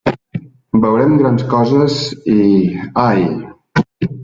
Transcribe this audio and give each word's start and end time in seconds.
Veurem 0.85 1.13
grans 1.19 1.45
coses, 1.51 1.99
i... 2.37 2.41
ai! 3.05 3.25